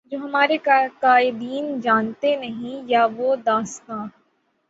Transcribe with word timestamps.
جو 0.11 0.17
ہمارے 0.19 0.57
قائدین 1.01 1.79
جانتے 1.81 2.35
نہیں 2.37 2.81
یا 2.87 3.05
وہ 3.17 3.35
دانستہ 3.45 3.97